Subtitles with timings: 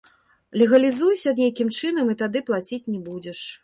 [0.61, 3.39] Легалізуйся нейкім чынам і тады плаціць не будзеш.